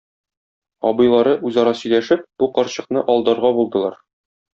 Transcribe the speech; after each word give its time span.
Абыйлары, 0.91 1.33
үзара 1.49 1.73
сөйләшеп, 1.81 2.23
бу 2.43 2.47
карчыкны 2.57 3.05
алдарга 3.17 3.53
булдылар. 3.59 4.01